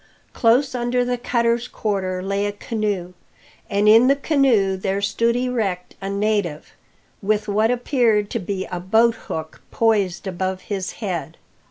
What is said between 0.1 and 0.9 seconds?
Close